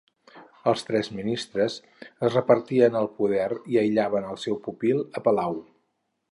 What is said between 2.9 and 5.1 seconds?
el poder i aïllaven al seu pupil